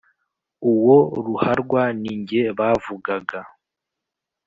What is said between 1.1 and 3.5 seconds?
ruharwa ninjye bavugaga.